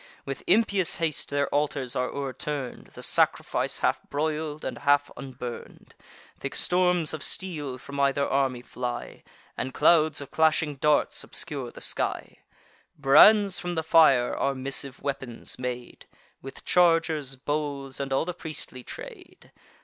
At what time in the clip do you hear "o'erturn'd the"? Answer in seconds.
2.09-3.03